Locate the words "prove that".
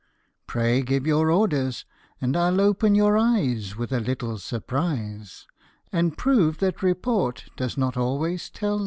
6.17-6.81